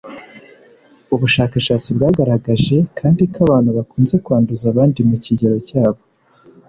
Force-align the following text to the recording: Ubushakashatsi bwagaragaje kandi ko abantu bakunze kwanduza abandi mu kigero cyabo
Ubushakashatsi 1.15 1.89
bwagaragaje 1.97 2.77
kandi 2.99 3.21
ko 3.33 3.37
abantu 3.45 3.69
bakunze 3.77 4.15
kwanduza 4.23 4.65
abandi 4.73 4.99
mu 5.09 5.15
kigero 5.25 5.57
cyabo 5.67 6.01